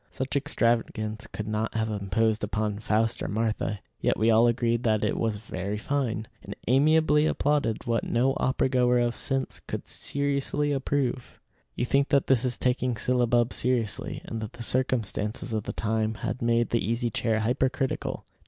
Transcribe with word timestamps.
Such 0.09 0.35
extravagance 0.35 1.27
could 1.27 1.47
not 1.47 1.75
have 1.75 1.89
imposed 1.91 2.43
upon 2.43 2.79
Faust 2.79 3.21
or 3.21 3.27
Martha; 3.27 3.81
yet 3.99 4.17
we 4.17 4.31
all 4.31 4.47
agreed 4.47 4.81
that 4.81 5.03
it 5.03 5.15
was 5.15 5.35
very 5.35 5.77
fine, 5.77 6.27
and 6.41 6.55
amiably 6.67 7.27
applauded 7.27 7.85
what 7.85 8.03
no 8.03 8.33
opera 8.37 8.67
goer 8.67 8.97
of 8.97 9.15
sense 9.15 9.59
could 9.67 9.87
seriously 9.87 10.71
approve. 10.71 11.39
You 11.75 11.85
think 11.85 12.09
that 12.09 12.25
this 12.25 12.43
is 12.43 12.57
taking 12.57 12.97
syllabub 12.97 13.53
seriously, 13.53 14.23
and 14.25 14.41
that 14.41 14.53
the 14.53 14.63
circumstances 14.63 15.53
of 15.53 15.65
the 15.65 15.71
time 15.73 16.15
had 16.15 16.41
made 16.41 16.71
the 16.71 16.83
Easy 16.83 17.11
Chair 17.11 17.41
hypercritical. 17.41 18.25